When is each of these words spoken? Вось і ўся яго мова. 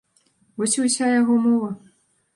Вось 0.61 0.77
і 0.79 0.85
ўся 0.85 1.11
яго 1.21 1.33
мова. 1.47 1.69